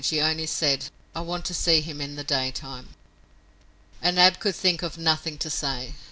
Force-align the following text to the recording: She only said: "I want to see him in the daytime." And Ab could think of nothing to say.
She 0.03 0.19
only 0.19 0.47
said: 0.47 0.85
"I 1.13 1.21
want 1.21 1.45
to 1.45 1.53
see 1.53 1.79
him 1.81 2.01
in 2.01 2.15
the 2.15 2.23
daytime." 2.23 2.95
And 4.01 4.17
Ab 4.19 4.39
could 4.39 4.55
think 4.55 4.81
of 4.81 4.97
nothing 4.97 5.37
to 5.37 5.49
say. 5.51 5.93